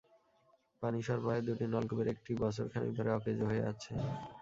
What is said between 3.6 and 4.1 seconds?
আছে।